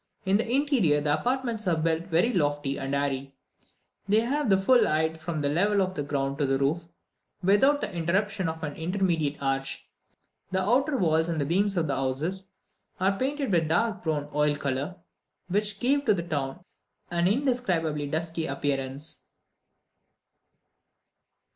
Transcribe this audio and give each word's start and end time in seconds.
In 0.25 0.37
the 0.37 0.51
interior, 0.51 0.99
the 0.99 1.13
apartments 1.13 1.67
are 1.67 1.77
built 1.77 2.05
very 2.05 2.33
lofty 2.33 2.79
and 2.79 2.95
airy: 2.95 3.35
they 4.09 4.21
have 4.21 4.49
the 4.49 4.57
full 4.57 4.87
height 4.87 5.21
from 5.21 5.41
the 5.41 5.47
level 5.47 5.79
of 5.79 5.93
the 5.93 6.01
ground 6.01 6.39
to 6.39 6.47
the 6.47 6.57
roof, 6.57 6.87
without 7.43 7.81
the 7.81 7.95
interruption 7.95 8.49
of 8.49 8.63
an 8.63 8.75
intermediate 8.75 9.39
arch. 9.43 9.87
The 10.49 10.59
outer 10.63 10.97
walls 10.97 11.27
and 11.29 11.47
beams 11.47 11.77
of 11.77 11.85
the 11.85 11.93
houses 11.93 12.49
are 12.99 13.15
painted 13.15 13.51
with 13.53 13.65
a 13.65 13.67
dark 13.67 14.01
brown 14.01 14.27
oil 14.33 14.55
colour, 14.55 14.95
which 15.49 15.79
gave 15.79 16.03
to 16.05 16.15
the 16.15 16.23
town 16.23 16.65
an 17.11 17.27
indescribably 17.27 18.07
dusky 18.07 18.47
appearance. 18.47 19.23